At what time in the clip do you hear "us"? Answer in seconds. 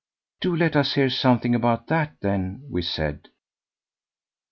0.75-0.95